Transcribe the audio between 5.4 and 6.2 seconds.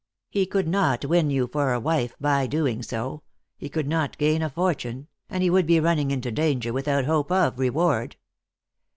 he would be running